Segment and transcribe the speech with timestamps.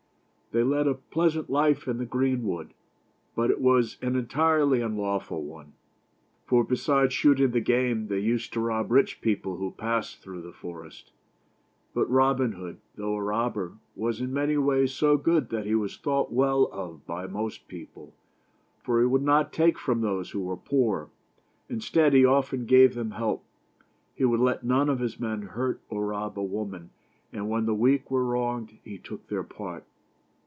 [0.53, 2.73] They led a pleasant life in the greenwood,
[3.37, 5.71] but it was an entirely unlawful one,
[6.45, 10.51] for besides shooting the game, they used to rob rich people who passed through the
[10.51, 11.13] forest.
[11.93, 15.95] But Robin Hood, though a robber, was in many ways so good that he was
[15.95, 18.13] thought well of by most people;
[18.83, 21.09] for he would not take from those who were poor—
[21.69, 23.41] instead, he often gave them help.
[24.15, 26.89] He would let none of his men hurt or rob a woman,
[27.31, 29.85] and when the weak were wronged he took their part.